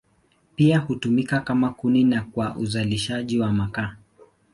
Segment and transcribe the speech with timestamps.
[0.55, 3.95] Pia hutumika kama kuni na kwa uzalishaji wa makaa.